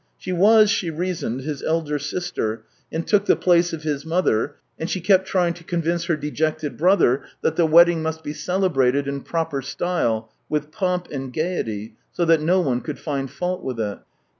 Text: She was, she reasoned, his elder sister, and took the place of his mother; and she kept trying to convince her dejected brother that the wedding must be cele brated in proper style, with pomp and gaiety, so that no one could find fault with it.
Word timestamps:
She 0.17 0.31
was, 0.31 0.71
she 0.71 0.89
reasoned, 0.89 1.41
his 1.41 1.61
elder 1.61 1.99
sister, 1.99 2.63
and 2.91 3.05
took 3.05 3.25
the 3.27 3.35
place 3.35 3.71
of 3.71 3.83
his 3.83 4.03
mother; 4.03 4.55
and 4.79 4.89
she 4.89 4.99
kept 4.99 5.27
trying 5.27 5.53
to 5.53 5.63
convince 5.63 6.05
her 6.05 6.15
dejected 6.15 6.75
brother 6.75 7.23
that 7.43 7.55
the 7.55 7.67
wedding 7.67 8.01
must 8.01 8.23
be 8.23 8.33
cele 8.33 8.71
brated 8.71 9.05
in 9.05 9.21
proper 9.21 9.61
style, 9.61 10.33
with 10.49 10.71
pomp 10.71 11.07
and 11.11 11.31
gaiety, 11.31 11.97
so 12.11 12.25
that 12.25 12.41
no 12.41 12.61
one 12.61 12.81
could 12.81 12.97
find 12.97 13.29
fault 13.29 13.63
with 13.63 13.79
it. 13.79 13.99